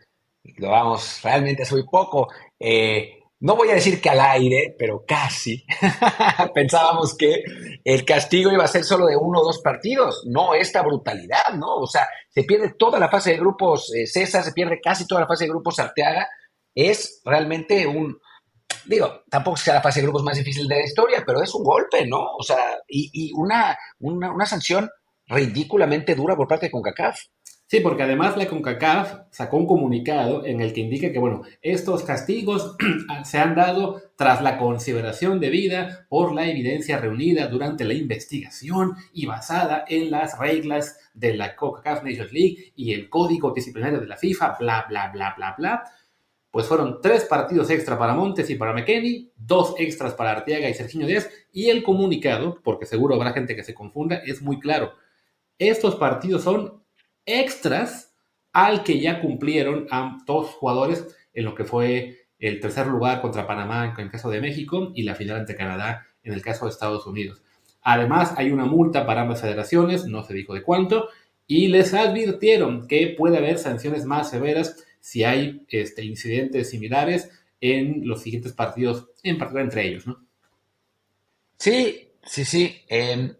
[0.58, 5.04] lo hablábamos realmente hace muy poco, eh, no voy a decir que al aire, pero
[5.06, 5.66] casi,
[6.54, 7.42] pensábamos que
[7.84, 11.76] el castigo iba a ser solo de uno o dos partidos, no esta brutalidad, ¿no?
[11.76, 15.20] O sea, se pierde toda la fase de grupos eh, César, se pierde casi toda
[15.20, 16.26] la fase de grupos Arteaga,
[16.74, 18.18] es realmente un,
[18.86, 21.64] digo, tampoco sea la fase de grupos más difícil de la historia, pero es un
[21.64, 22.34] golpe, ¿no?
[22.38, 24.90] O sea, y, una, una, una sanción
[25.26, 27.18] ridículamente dura por parte de CONCACAF.
[27.66, 32.02] Sí, porque además la CONCACAF sacó un comunicado en el que indica que, bueno, estos
[32.02, 32.76] castigos
[33.24, 39.24] se han dado tras la consideración debida por la evidencia reunida durante la investigación y
[39.24, 44.18] basada en las reglas de la CONCACAF Nations League y el código disciplinario de la
[44.18, 45.84] FIFA, bla, bla, bla, bla, bla.
[46.54, 50.74] Pues fueron tres partidos extra para Montes y para McKenney, dos extras para Arteaga y
[50.74, 54.92] Serginho Díaz, y el comunicado, porque seguro habrá gente que se confunda, es muy claro.
[55.58, 56.80] Estos partidos son
[57.26, 58.14] extras
[58.52, 63.48] al que ya cumplieron a dos jugadores en lo que fue el tercer lugar contra
[63.48, 66.70] Panamá en el caso de México y la final ante Canadá en el caso de
[66.70, 67.42] Estados Unidos.
[67.82, 71.08] Además, hay una multa para ambas federaciones, no se dijo de cuánto,
[71.48, 77.28] y les advirtieron que puede haber sanciones más severas si hay este, incidentes similares
[77.60, 80.26] en los siguientes partidos, en particular entre ellos, ¿no?
[81.58, 82.80] Sí, sí, sí.
[82.88, 83.36] Em,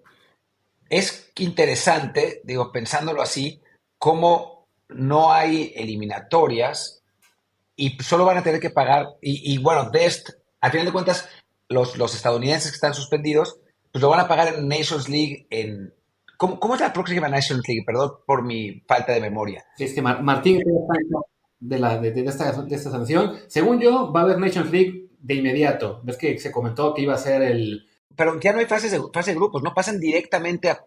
[0.90, 3.62] es interesante, digo, pensándolo así,
[3.96, 7.02] cómo no hay eliminatorias
[7.76, 11.30] y solo van a tener que pagar, y, bueno, Dest, al final de cuentas,
[11.70, 13.58] los, los estadounidenses que están suspendidos,
[13.90, 15.94] pues lo van a pagar en Nations League en...
[16.36, 17.84] ¿Cómo, cómo es la próxima Nations League?
[17.86, 19.64] Perdón por mi falta de memoria.
[19.78, 20.62] Es que Martín
[21.64, 23.36] de, la, de, esta, de esta sanción.
[23.46, 26.00] Según yo, va a haber Nations League de inmediato.
[26.04, 27.86] Ves que se comentó que iba a ser el...
[28.16, 29.74] Pero ya no hay fases de, fase de grupos, ¿no?
[29.74, 30.84] Pasan directamente a,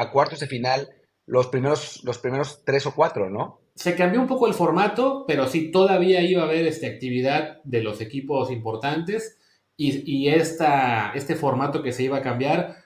[0.00, 0.88] a cuartos de final
[1.26, 3.60] los primeros, los primeros tres o cuatro, ¿no?
[3.74, 7.82] Se cambió un poco el formato, pero sí todavía iba a haber esta actividad de
[7.82, 9.38] los equipos importantes
[9.76, 12.76] y, esta, este formato que se iba a cambiar,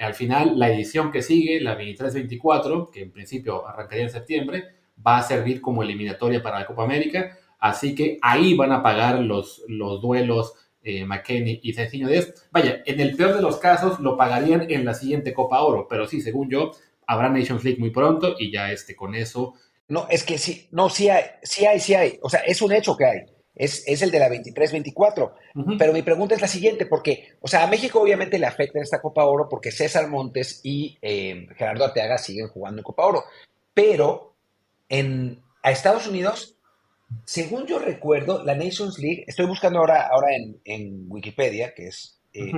[0.00, 4.64] al final la edición que sigue, la 23-24, que en principio arrancaría en septiembre,
[5.04, 9.20] va a servir como eliminatoria para la Copa América, así que ahí van a pagar
[9.20, 12.46] los, los duelos eh, McKenny y Ceciño Díaz.
[12.50, 16.06] Vaya, en el peor de los casos lo pagarían en la siguiente Copa Oro, pero
[16.06, 16.72] sí, según yo,
[17.06, 19.54] habrá Nations League muy pronto y ya este, con eso.
[19.88, 22.18] No, es que sí, no, sí hay, sí hay, sí hay.
[22.22, 23.18] O sea, es un hecho que hay.
[23.54, 25.32] es, es el de la 23-24.
[25.78, 29.00] Pero mi pregunta es la siguiente, porque, o sea, a México obviamente le afecta esta
[29.00, 33.24] Copa Oro porque César Montes y eh, Gerardo Arteaga siguen jugando en Copa Oro.
[33.72, 34.33] Pero
[34.88, 36.56] en, a Estados Unidos,
[37.24, 40.28] según yo recuerdo, la Nations League, estoy buscando ahora, ahora
[40.64, 42.52] en, Wikipedia, que es eh,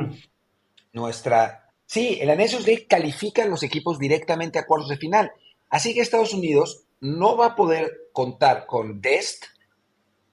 [0.92, 1.72] nuestra...
[1.84, 5.30] Sí, en la Nations League califican los equipos directamente a cuartos de final.
[5.68, 9.44] Así que Estados Unidos no va a poder contar con Dest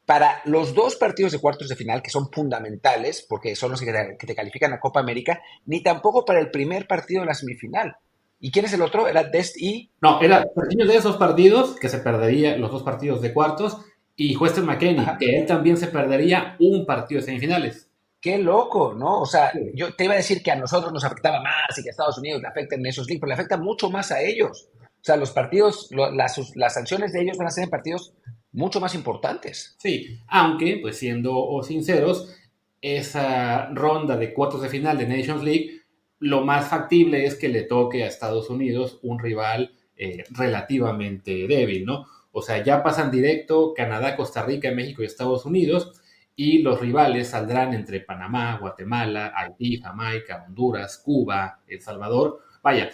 [0.05, 4.15] para los dos partidos de cuartos de final, que son fundamentales, porque son los que
[4.19, 7.95] te, califican a Copa América, ni tampoco para el primer partido de la semifinal.
[8.43, 9.07] ¿Y quién es el otro?
[9.07, 9.89] ¿Era Dest y...?
[10.01, 13.77] No, era de esos partidos, que se perdería los dos partidos de cuartos,
[14.17, 17.89] y Weston McKenney, que él también se perdería un partido de semifinales.
[18.19, 19.21] Qué loco, ¿no?
[19.21, 21.89] O sea, yo te iba a decir que a nosotros nos afectaba más y que
[21.89, 24.67] a Estados Unidos le afecten en esos leagues, pero le afecta mucho más a ellos.
[24.77, 28.13] O sea, los partidos, las, las sanciones de ellos van a ser en partidos
[28.51, 29.77] mucho más importantes.
[29.79, 32.35] Sí, aunque, pues siendo sinceros,
[32.81, 35.82] esa ronda de cuartos de final de Nations League,
[36.19, 41.85] lo más factible es que le toque a Estados Unidos un rival eh, relativamente débil,
[41.85, 42.05] ¿no?
[42.31, 46.01] O sea, ya pasan directo Canadá, Costa Rica, México y Estados Unidos,
[46.35, 52.39] y los rivales saldrán entre Panamá, Guatemala, Haití, Jamaica, Honduras, Cuba, El Salvador.
[52.63, 52.89] Vaya,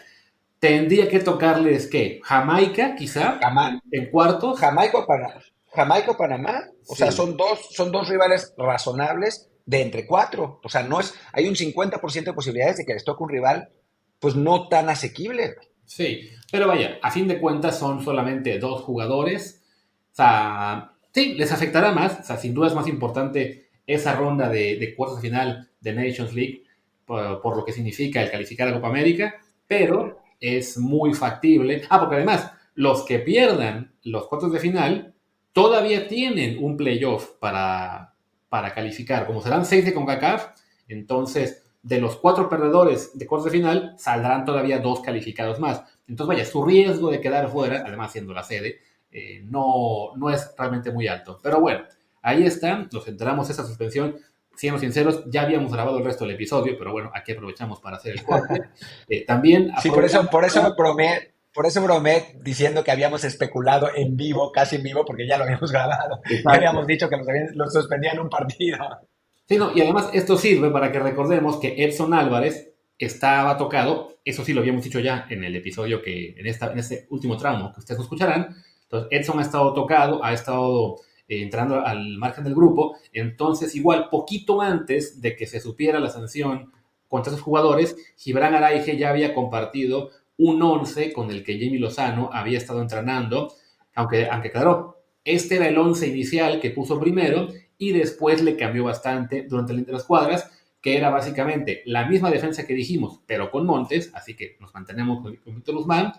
[0.59, 3.39] tendría que tocarles que Jamaica, quizá,
[3.91, 4.59] en cuartos.
[4.59, 5.41] Jamaica o Panamá.
[5.73, 6.63] Jamaica o Panamá.
[6.87, 10.59] O sea, son dos, son dos rivales razonables de entre cuatro.
[10.63, 13.69] O sea, no es, hay un 50% de posibilidades de que les toque un rival,
[14.19, 15.57] pues no tan asequible.
[15.85, 19.61] Sí, pero vaya, a fin de cuentas son solamente dos jugadores.
[20.11, 22.19] O sea, sí, les afectará más.
[22.19, 26.33] O sea, sin duda es más importante esa ronda de, cuartos de final de Nations
[26.33, 26.63] League
[27.05, 29.35] por, por, lo que significa el calificar a Copa América,
[29.67, 31.83] pero es muy factible.
[31.89, 35.13] Ah, porque además, los que pierdan los cuartos de final
[35.53, 38.15] todavía tienen un playoff para,
[38.49, 39.25] para calificar.
[39.25, 40.47] Como serán seis de CONCACAF,
[40.87, 45.83] entonces de los cuatro perdedores de cuartos de final saldrán todavía dos calificados más.
[46.07, 48.79] Entonces, vaya, su riesgo de quedar fuera, además siendo la sede,
[49.11, 51.39] eh, no, no es realmente muy alto.
[51.41, 51.85] Pero bueno,
[52.21, 54.17] ahí está, nos enteramos esa suspensión
[54.55, 58.13] siendo sinceros, ya habíamos grabado el resto del episodio, pero bueno, aquí aprovechamos para hacer
[58.13, 58.61] el corte.
[59.07, 59.71] Eh, también.
[59.81, 64.49] Sí, por eso, por eso bromé, por eso bromé diciendo que habíamos especulado en vivo,
[64.49, 66.21] casi en vivo, porque ya lo habíamos grabado.
[66.29, 67.17] Ya habíamos dicho que
[67.53, 68.77] los, suspendían un partido.
[69.45, 74.45] Sí, no, y además esto sirve para que recordemos que Edson Álvarez estaba tocado, eso
[74.45, 77.73] sí lo habíamos dicho ya en el episodio que, en, esta, en este último tramo
[77.73, 78.55] que ustedes escucharán.
[78.83, 82.95] Entonces, Edson ha estado tocado, ha estado eh, entrando al margen del grupo.
[83.11, 86.71] Entonces, igual, poquito antes de que se supiera la sanción
[87.09, 92.29] contra esos jugadores, Gibran Araige ya había compartido un 11 con el que Jamie Lozano
[92.33, 93.53] había estado entrenando,
[93.95, 97.47] aunque, aunque claro, este era el 11 inicial que puso primero
[97.77, 102.31] y después le cambió bastante durante el de las cuadras, que era básicamente la misma
[102.31, 106.13] defensa que dijimos, pero con Montes, así que nos mantenemos con, con Víctor Guzmán,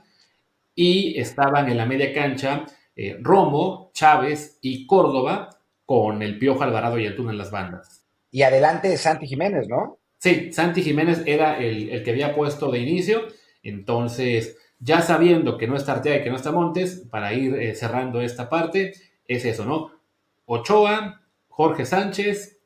[0.74, 2.64] y estaban en la media cancha
[2.96, 5.48] eh, Romo, Chávez y Córdoba
[5.86, 8.06] con el Piojo Alvarado y Antuna en las bandas.
[8.30, 9.98] Y adelante Santi Jiménez, ¿no?
[10.18, 13.22] Sí, Santi Jiménez era el, que había puesto de inicio,
[13.62, 17.74] entonces ya sabiendo que no está Artea y que no está Montes, para ir eh,
[17.74, 18.94] cerrando esta parte,
[19.28, 19.92] es eso, ¿no?
[20.46, 22.58] Ochoa, Jorge Sánchez,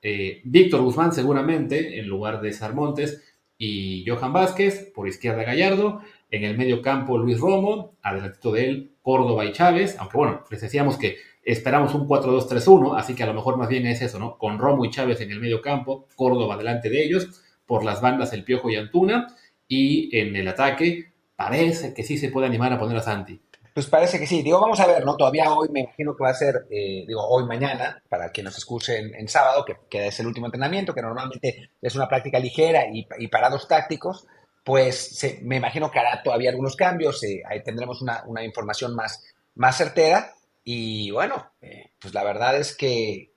[0.00, 3.22] eh, Víctor Guzmán seguramente, en lugar de Sarmontes,
[3.58, 8.92] y Johan Vázquez, por izquierda Gallardo, en el medio campo Luis Romo, adelantito de él
[9.02, 13.34] Córdoba y Chávez, aunque bueno, les decíamos que esperamos un 4-2-3-1, así que a lo
[13.34, 14.36] mejor más bien es eso, ¿no?
[14.36, 18.32] Con Romo y Chávez en el medio campo, Córdoba delante de ellos, por las bandas
[18.32, 19.28] El Piojo y Antuna,
[19.68, 23.40] y en el ataque parece que sí se puede animar a poner a Santi.
[23.74, 24.42] Pues parece que sí.
[24.42, 25.16] Digo, vamos a ver, ¿no?
[25.16, 28.56] Todavía hoy me imagino que va a ser, eh, digo, hoy mañana, para que nos
[28.56, 32.86] escuchen en sábado, que, que, es el último entrenamiento, que normalmente es una práctica ligera
[32.90, 34.26] y, y parados tácticos
[34.66, 39.24] pues me imagino que hará todavía algunos cambios, eh, ahí tendremos una, información más,
[39.54, 40.34] más certera.
[40.64, 43.30] Y bueno, eh, pues la verdad es que,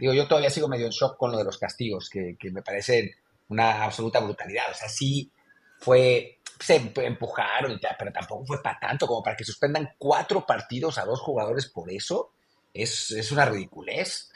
[0.00, 3.08] digo, yo todavía sigo medio en shock con lo de los castigos, que, me parecen
[3.50, 4.64] una absoluta brutalidad.
[4.72, 5.30] O sea, sí
[5.84, 10.46] fue, se empujaron, y tal, pero tampoco fue para tanto, como para que suspendan cuatro
[10.46, 12.30] partidos a dos jugadores por eso.
[12.72, 14.30] Es, es una ridiculez.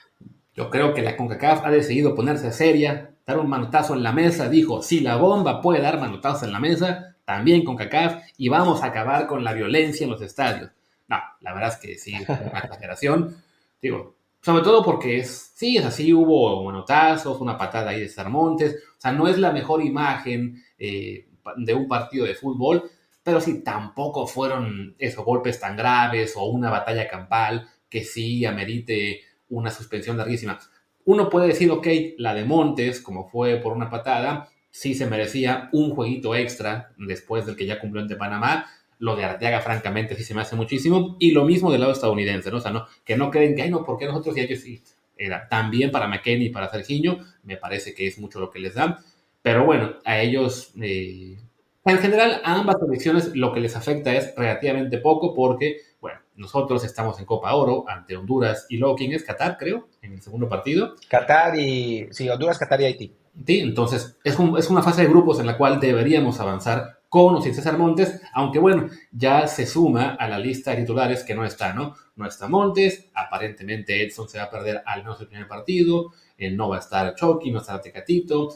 [0.54, 4.48] Yo creo que la CONCACAF ha decidido ponerse seria, dar un manotazo en la mesa.
[4.48, 8.86] Dijo, si la bomba puede dar manotazos en la mesa, también CONCACAF, y vamos a
[8.86, 10.70] acabar con la violencia en los estadios.
[11.08, 13.42] No, la verdad es que sí, una exageración.
[13.80, 18.76] Digo, sobre todo porque es, sí, es así, hubo manotazos, una patada ahí de Sarmontes.
[18.98, 22.90] O sea, no es la mejor imagen eh, de un partido de fútbol,
[23.22, 29.20] pero sí, tampoco fueron esos golpes tan graves o una batalla campal que sí amerite
[29.50, 30.58] una suspensión larguísima.
[31.04, 31.86] Uno puede decir, ok,
[32.18, 37.46] la de Montes, como fue por una patada, sí se merecía un jueguito extra después
[37.46, 38.66] del que ya cumplió ante Panamá.
[38.98, 41.16] Lo de Arteaga, francamente, sí se me hace muchísimo.
[41.18, 42.58] Y lo mismo del lado estadounidense, ¿no?
[42.58, 42.86] O sea, ¿no?
[43.04, 44.82] que no creen que, ay, no, porque nosotros y ellos sí.
[45.16, 48.74] Era también para McKenny y para Serginho, me parece que es mucho lo que les
[48.74, 48.98] dan.
[49.42, 51.38] Pero bueno, a ellos, eh,
[51.84, 56.84] en general, a ambas selecciones lo que les afecta es relativamente poco porque, bueno, nosotros
[56.84, 59.24] estamos en Copa Oro ante Honduras y luego, ¿quién es?
[59.24, 60.94] Qatar, creo, en el segundo partido.
[61.08, 63.12] Qatar y, sí, Honduras, Qatar y Haití.
[63.46, 67.40] Sí, entonces es, es una fase de grupos en la cual deberíamos avanzar con o
[67.40, 71.44] sin César Montes, aunque bueno, ya se suma a la lista de titulares que no
[71.44, 71.94] está, ¿no?
[72.16, 76.50] No está Montes, aparentemente Edson se va a perder al menos el primer partido, eh,
[76.50, 78.50] no va a estar Chucky, no estará Tecatito,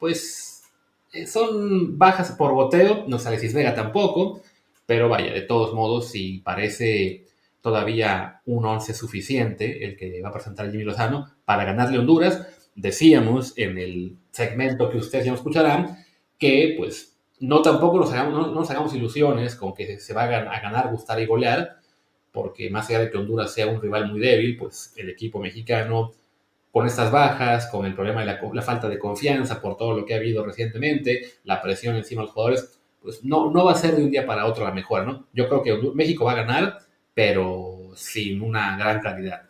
[0.00, 0.64] pues
[1.12, 4.42] eh, son bajas por boteo, no sale Cisvega tampoco,
[4.86, 7.26] pero vaya, de todos modos, si parece
[7.60, 13.52] todavía un once suficiente el que va a presentar Jimmy Lozano para ganarle Honduras, decíamos
[13.56, 15.98] en el segmento que ustedes ya escucharán
[16.38, 20.60] que pues no tampoco nos hagamos, no, nos hagamos ilusiones con que se va a
[20.60, 21.76] ganar, gustar y golear,
[22.32, 26.12] porque más allá de que Honduras sea un rival muy débil, pues el equipo mexicano,
[26.72, 30.14] con estas bajas, con el problema de la, falta de confianza por todo lo que
[30.14, 33.96] ha habido recientemente, la presión encima de los jugadores, pues no, no va a ser
[33.96, 35.26] de un día para otro la mejor, ¿no?
[35.32, 36.78] Yo creo que México va a ganar,
[37.14, 39.42] pero sin una gran calidad.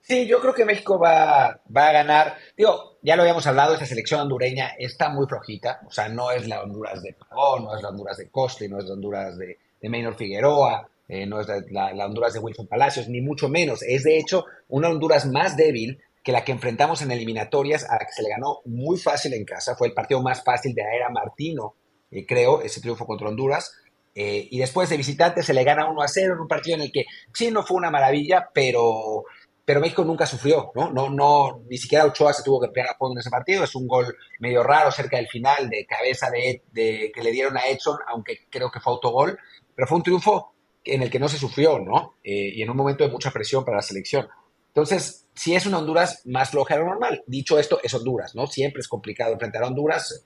[0.00, 2.36] Sí, yo creo que México va, va a ganar.
[2.56, 5.80] Digo, ya lo habíamos hablado, esta selección hondureña está muy flojita.
[5.86, 8.78] O sea, no es la Honduras de Pagón, no es la Honduras de Costly, no
[8.78, 12.66] es la Honduras de, de Maynor Figueroa, eh, no es la, la, Honduras de Wilson
[12.66, 13.82] Palacios, ni mucho menos.
[13.82, 18.06] Es de hecho una Honduras más débil que la que enfrentamos en eliminatorias, a la
[18.06, 19.76] que se le ganó muy fácil en casa.
[19.76, 21.74] Fue el partido más fácil de la era Martino,
[22.10, 23.72] eh, creo, ese triunfo contra Honduras.
[24.14, 26.82] Eh, y después de visitante se le gana 1 a 0 en un partido en
[26.82, 29.24] el que sí no fue una maravilla, pero
[29.66, 30.90] pero México nunca sufrió, ¿no?
[30.90, 33.64] No, no, ni siquiera Ochoa se tuvo que pegar a fondo en ese partido.
[33.64, 37.66] Es un gol medio raro cerca del final, de cabeza de, que le dieron a
[37.68, 39.38] Edson, aunque creo que fue autogol.
[39.74, 40.52] Pero fue un triunfo
[40.84, 42.16] en el que no se sufrió, ¿no?
[42.22, 44.28] Eh, y en un momento de mucha presión para la selección.
[44.68, 47.22] Entonces, si es una Honduras más floja de lo normal.
[47.26, 48.46] Dicho esto, es Honduras, ¿no?
[48.46, 50.24] Siempre es complicado enfrentar a Honduras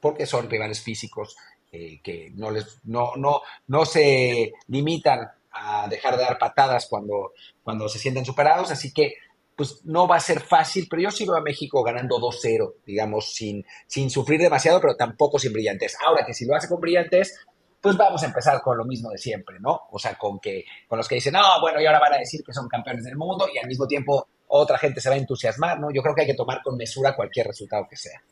[0.00, 1.36] porque son rivales físicos
[1.72, 7.32] eh, que no, les, no, no, no se limitan a dejar de dar patadas cuando,
[7.62, 9.14] cuando se sienten superados, así que
[9.56, 13.32] pues no va a ser fácil, pero yo sí veo a México ganando 2-0, digamos,
[13.32, 15.96] sin, sin sufrir demasiado, pero tampoco sin brillantes.
[16.04, 17.38] Ahora que si lo hace con brillantes,
[17.84, 19.82] pues vamos a empezar con lo mismo de siempre, ¿no?
[19.90, 22.42] O sea, con que con los que dicen, no, bueno, y ahora van a decir
[22.42, 25.78] que son campeones del mundo y al mismo tiempo otra gente se va a entusiasmar,
[25.78, 25.90] ¿no?
[25.92, 28.22] Yo creo que hay que tomar con mesura cualquier resultado que sea.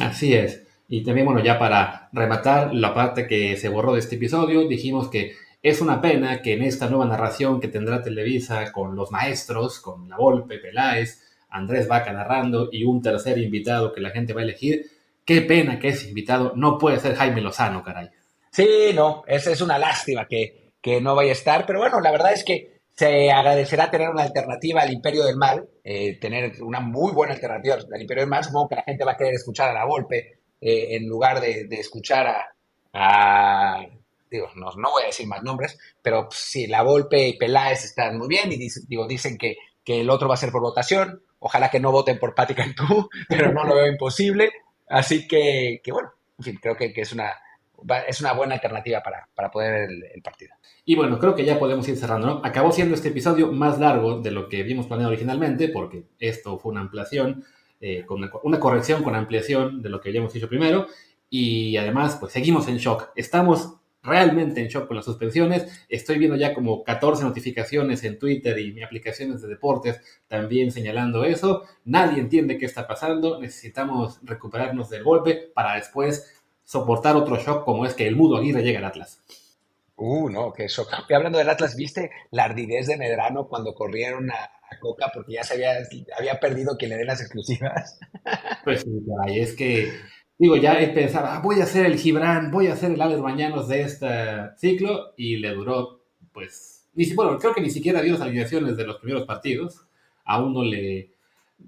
[0.00, 0.62] Así es.
[0.86, 5.08] Y también, bueno, ya para rematar la parte que se borró de este episodio, dijimos
[5.08, 9.80] que es una pena que en esta nueva narración que tendrá Televisa con los maestros,
[9.80, 14.42] con La Volpe, Peláez, Andrés Vaca narrando y un tercer invitado que la gente va
[14.42, 14.86] a elegir,
[15.24, 18.10] qué pena que ese invitado no puede ser Jaime Lozano, caray.
[18.50, 22.10] Sí, no, es, es una lástima que, que no vaya a estar, pero bueno, la
[22.10, 26.80] verdad es que se agradecerá tener una alternativa al Imperio del Mal, eh, tener una
[26.80, 28.44] muy buena alternativa al Imperio del Mal.
[28.44, 31.64] Supongo que la gente va a querer escuchar a la Volpe eh, en lugar de,
[31.64, 32.26] de escuchar
[32.92, 33.86] a,
[34.30, 37.84] digo, no, no, voy a decir más nombres, pero pues, sí, La Volpe y Peláez
[37.84, 41.22] están muy bien y digo, dicen que, que, el otro va a ser por votación.
[41.38, 44.52] Ojalá que no voten por Pati Cantú, pero no lo veo imposible.
[44.88, 46.12] Así que, que bueno,
[46.60, 47.32] creo que, que, es, una,
[48.08, 50.54] es una buena alternativa para, para poder el, el, partido.
[50.84, 52.40] Y bueno, creo que ya podemos ir cerrando, ¿no?
[52.44, 56.72] Acabó siendo este episodio más largo de lo que habíamos planeado originalmente, porque esto fue
[56.72, 57.44] una ampliación,
[57.80, 60.86] eh, con una, una corrección con ampliación de lo que habíamos hecho primero.
[61.28, 63.10] Y además, pues seguimos en shock.
[63.14, 65.86] Estamos realmente en shock con las suspensiones.
[65.88, 71.24] Estoy viendo ya como 14 notificaciones en Twitter y mi aplicaciones de deportes también señalando
[71.24, 71.64] eso.
[71.84, 73.40] Nadie entiende qué está pasando.
[73.40, 76.39] Necesitamos recuperarnos del golpe para después
[76.70, 79.20] soportar otro shock como es que el mudo Aguirre llega al Atlas.
[79.96, 80.88] Uh, no, qué shock.
[81.08, 85.32] Y hablando del Atlas, ¿viste la ardidez de Medrano cuando corrieron a, a Coca porque
[85.32, 85.72] ya se había,
[86.16, 87.98] había perdido que le den las exclusivas?
[88.62, 88.90] Pues sí,
[89.28, 89.90] es que
[90.38, 93.68] digo, ya pensaba, ah, voy a hacer el Gibran, voy a hacer el Alex Bañanos
[93.68, 94.08] de este
[94.58, 98.86] ciclo, y le duró, pues, ni bueno, creo que ni siquiera dio las alineaciones de
[98.86, 99.86] los primeros partidos,
[100.24, 101.10] aún no le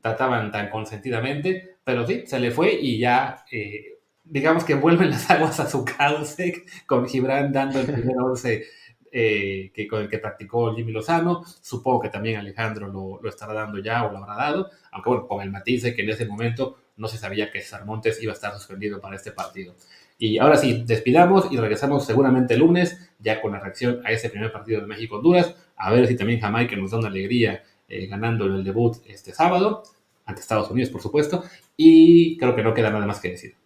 [0.02, 3.91] trataban tan consentidamente, pero sí, se le fue y ya, eh,
[4.24, 8.64] digamos que vuelven las aguas a su cauce, con Gibran dando el primer once
[9.10, 11.44] eh, que, con el que practicó Jimmy Lozano.
[11.60, 15.42] Supongo que también Alejandro lo, estará dando ya o lo habrá dado, aunque bueno, con
[15.42, 18.54] el matiz de que en ese momento no se sabía que Sarmontes iba a estar
[18.54, 19.74] suspendido para este partido.
[20.18, 24.30] Y ahora sí, despidamos y regresamos seguramente el lunes, ya con la reacción a ese
[24.30, 28.46] primer partido de México-Honduras, a ver si también Jamaica nos da una alegría eh, ganando
[28.46, 29.82] el debut este sábado,
[30.24, 31.44] ante Estados Unidos, por supuesto,
[31.76, 33.61] y creo que no queda nada más que decir.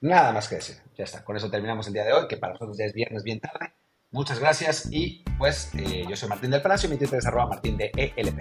[0.00, 2.52] Nada más que decir, ya está, con eso terminamos el día de hoy, que para
[2.52, 3.72] nosotros ya es viernes bien tarde.
[4.10, 7.76] Muchas gracias y pues eh, yo soy Martín del Palacio, mi Twitter es arroba martín
[7.76, 8.40] de ELP.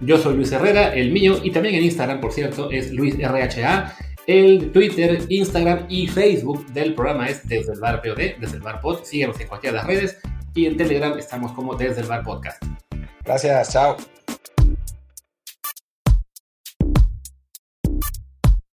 [0.00, 3.94] Yo soy Luis Herrera, el mío, y también en Instagram, por cierto, es LuisRHA.
[4.26, 8.80] El Twitter, Instagram y Facebook del programa es Desde el Bar POD, Desde el Bar
[8.80, 9.04] Pod.
[9.04, 10.18] Síguenos en cualquiera de las redes
[10.54, 12.62] y en Telegram estamos como Desde el Bar Podcast.
[13.24, 13.96] Gracias, chao.